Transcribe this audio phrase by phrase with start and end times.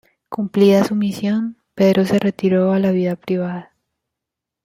[0.29, 3.71] Cumplida su misión, Pedro se retiró a la vida privada.